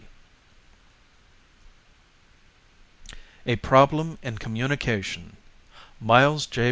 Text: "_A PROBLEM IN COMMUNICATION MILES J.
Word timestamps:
"_A 3.45 3.55
PROBLEM 3.57 4.17
IN 4.23 4.39
COMMUNICATION 4.39 5.37
MILES 6.01 6.47
J. 6.47 6.59